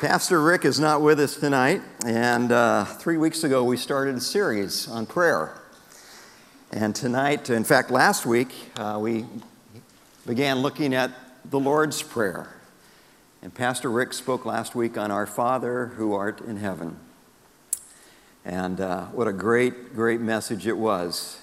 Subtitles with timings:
[0.00, 4.20] Pastor Rick is not with us tonight, and uh, three weeks ago we started a
[4.20, 5.60] series on prayer.
[6.72, 9.26] And tonight, in fact, last week, uh, we
[10.26, 11.10] began looking at
[11.44, 12.48] the Lord's Prayer.
[13.42, 16.96] And Pastor Rick spoke last week on Our Father who art in heaven.
[18.46, 21.38] And uh, what a great, great message it was.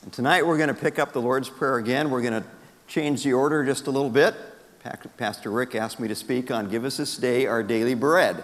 [0.00, 2.08] And tonight we're going to pick up the Lord's Prayer again.
[2.08, 2.48] We're going to
[2.88, 4.34] change the order just a little bit.
[4.82, 8.42] Pastor Rick asked me to speak on Give Us This Day Our Daily Bread.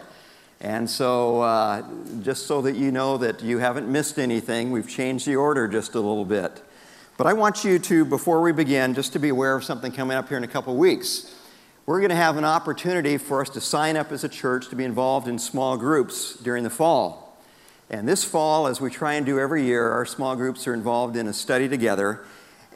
[0.60, 1.82] And so, uh,
[2.22, 5.94] just so that you know that you haven't missed anything, we've changed the order just
[5.94, 6.62] a little bit.
[7.16, 10.14] But I want you to, before we begin, just to be aware of something coming
[10.14, 11.34] up here in a couple weeks.
[11.86, 14.76] We're going to have an opportunity for us to sign up as a church to
[14.76, 17.38] be involved in small groups during the fall.
[17.88, 21.16] And this fall, as we try and do every year, our small groups are involved
[21.16, 22.26] in a study together.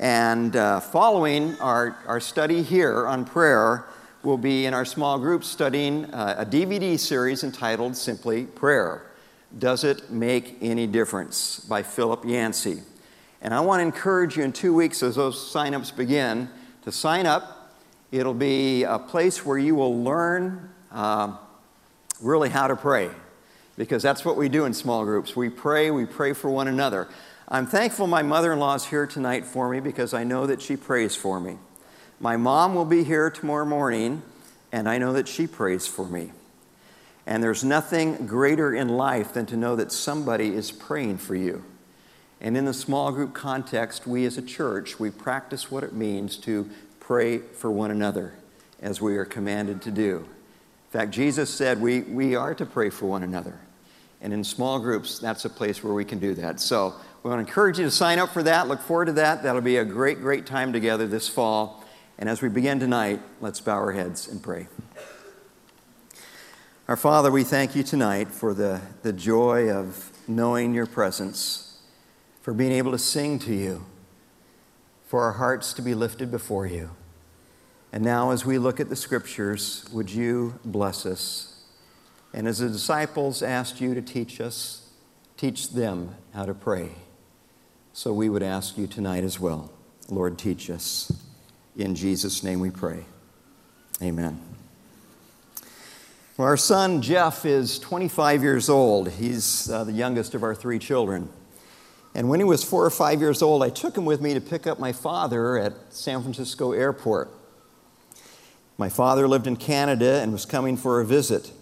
[0.01, 3.85] And uh, following our, our study here on prayer,
[4.23, 9.11] we'll be in our small group studying uh, a DVD series entitled simply Prayer
[9.59, 11.61] Does It Make Any Difference?
[11.61, 12.81] by Philip Yancey.
[13.42, 16.48] And I want to encourage you in two weeks as those signups begin
[16.85, 17.75] to sign up.
[18.11, 21.37] It'll be a place where you will learn uh,
[22.23, 23.11] really how to pray
[23.77, 25.37] because that's what we do in small groups.
[25.37, 27.07] We pray, we pray for one another.
[27.53, 30.62] I'm thankful my mother in law is here tonight for me because I know that
[30.62, 31.59] she prays for me.
[32.20, 34.23] My mom will be here tomorrow morning,
[34.70, 36.31] and I know that she prays for me.
[37.27, 41.65] And there's nothing greater in life than to know that somebody is praying for you.
[42.41, 46.37] And in the small group context, we as a church, we practice what it means
[46.39, 46.70] to
[47.01, 48.33] pray for one another
[48.81, 50.19] as we are commanded to do.
[50.19, 53.59] In fact, Jesus said we, we are to pray for one another.
[54.20, 56.61] And in small groups, that's a place where we can do that.
[56.61, 58.67] So we want to encourage you to sign up for that.
[58.67, 59.43] Look forward to that.
[59.43, 61.85] That'll be a great, great time together this fall.
[62.19, 64.69] And as we begin tonight, let's bow our heads and pray.
[66.89, 71.79] Our Father, we thank you tonight for the, the joy of knowing your presence,
[72.41, 73.85] for being able to sing to you,
[75.07, 76.91] for our hearts to be lifted before you.
[77.92, 81.64] And now, as we look at the scriptures, would you bless us?
[82.33, 84.89] And as the disciples asked you to teach us,
[85.36, 86.91] teach them how to pray.
[87.92, 89.70] So we would ask you tonight as well.
[90.08, 91.12] Lord, teach us.
[91.77, 93.05] In Jesus' name we pray.
[94.02, 94.40] Amen.
[96.36, 99.11] Well, our son Jeff is 25 years old.
[99.11, 101.29] He's uh, the youngest of our three children.
[102.14, 104.40] And when he was four or five years old, I took him with me to
[104.40, 107.30] pick up my father at San Francisco Airport.
[108.79, 111.52] My father lived in Canada and was coming for a visit.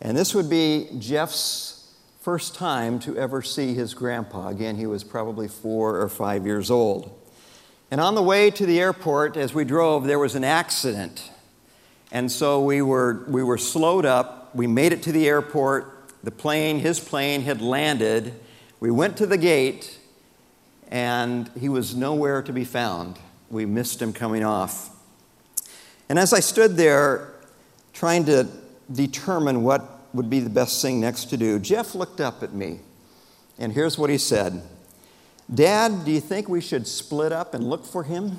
[0.00, 1.79] And this would be Jeff's
[2.20, 4.48] first time to ever see his grandpa.
[4.48, 7.16] Again, he was probably four or five years old.
[7.90, 11.30] And on the way to the airport, as we drove, there was an accident.
[12.12, 14.54] And so we were, we were slowed up.
[14.54, 16.12] We made it to the airport.
[16.22, 18.34] The plane, his plane, had landed.
[18.80, 19.98] We went to the gate,
[20.90, 23.18] and he was nowhere to be found.
[23.50, 24.90] We missed him coming off.
[26.10, 27.32] And as I stood there
[27.94, 28.46] trying to
[28.92, 31.58] determine what would be the best thing next to do.
[31.58, 32.80] Jeff looked up at me,
[33.58, 34.62] and here's what he said
[35.52, 38.38] Dad, do you think we should split up and look for him?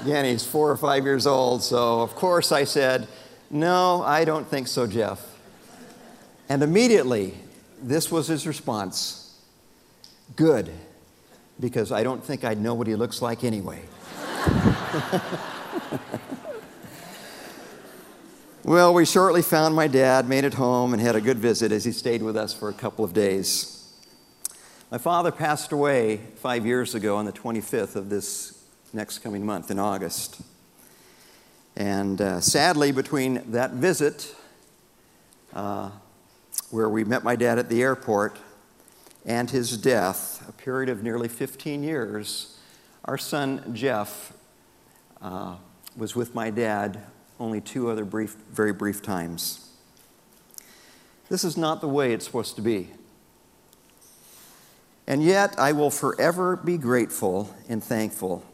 [0.00, 3.06] Again, he's four or five years old, so of course I said,
[3.50, 5.24] No, I don't think so, Jeff.
[6.48, 7.34] And immediately,
[7.80, 9.20] this was his response
[10.34, 10.70] Good,
[11.60, 13.82] because I don't think I'd know what he looks like anyway.
[18.64, 21.84] Well, we shortly found my dad, made it home, and had a good visit as
[21.84, 23.92] he stayed with us for a couple of days.
[24.88, 28.62] My father passed away five years ago on the 25th of this
[28.92, 30.42] next coming month in August.
[31.74, 34.32] And uh, sadly, between that visit,
[35.54, 35.90] uh,
[36.70, 38.38] where we met my dad at the airport,
[39.26, 42.60] and his death, a period of nearly 15 years,
[43.06, 44.32] our son Jeff
[45.20, 45.56] uh,
[45.96, 47.04] was with my dad
[47.38, 49.70] only two other brief, very brief times.
[51.28, 52.90] This is not the way it's supposed to be.
[55.06, 58.44] And yet, I will forever be grateful and thankful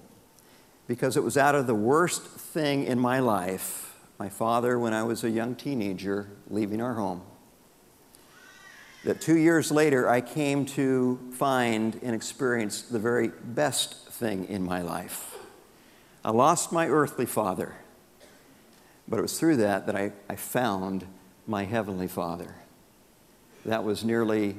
[0.87, 5.03] because it was out of the worst thing in my life, my father, when I
[5.03, 7.23] was a young teenager, leaving our home,
[9.05, 14.65] that two years later I came to find and experience the very best thing in
[14.65, 15.37] my life.
[16.25, 17.77] I lost my earthly father.
[19.09, 21.07] But it was through that that I, I found
[21.47, 22.55] my Heavenly Father.
[23.65, 24.57] That was nearly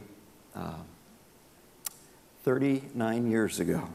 [0.56, 0.80] uh,
[2.44, 3.88] 39 years ago.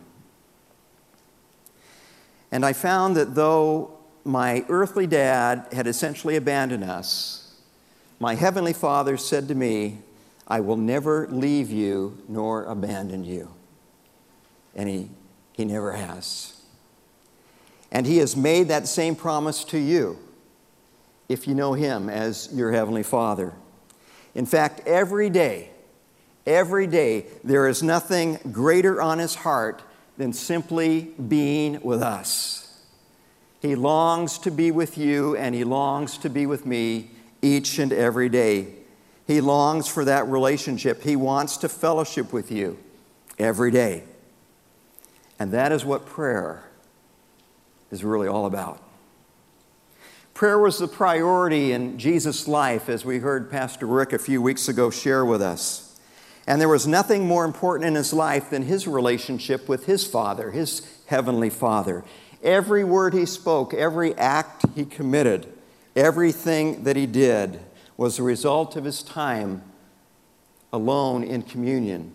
[2.52, 7.56] And I found that though my earthly dad had essentially abandoned us,
[8.20, 9.98] my heavenly father said to me,
[10.46, 13.50] I will never leave you nor abandon you.
[14.74, 15.10] And he,
[15.52, 16.60] he never has.
[17.90, 20.18] And he has made that same promise to you
[21.28, 23.52] if you know him as your heavenly father.
[24.34, 25.70] In fact, every day,
[26.46, 29.82] every day, there is nothing greater on his heart
[30.16, 32.82] than simply being with us.
[33.60, 37.10] He longs to be with you and he longs to be with me
[37.40, 38.74] each and every day.
[39.26, 41.02] He longs for that relationship.
[41.02, 42.78] He wants to fellowship with you
[43.38, 44.04] every day.
[45.38, 46.68] And that is what prayer
[47.90, 48.82] is really all about.
[50.34, 54.66] Prayer was the priority in Jesus' life, as we heard Pastor Rick a few weeks
[54.66, 55.96] ago share with us.
[56.44, 60.50] And there was nothing more important in his life than his relationship with his Father,
[60.50, 62.04] his heavenly Father.
[62.42, 65.46] Every word he spoke, every act he committed,
[65.94, 67.60] everything that he did
[67.96, 69.62] was the result of his time
[70.72, 72.12] alone in communion